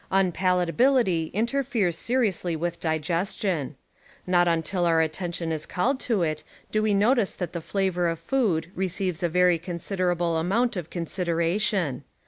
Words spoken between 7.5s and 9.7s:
the flavor of food receives a very